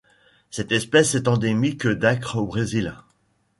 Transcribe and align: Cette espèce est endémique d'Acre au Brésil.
Cette 0.49 0.71
espèce 0.71 1.13
est 1.13 1.27
endémique 1.27 1.85
d'Acre 1.85 2.37
au 2.39 2.47
Brésil. 2.47 2.95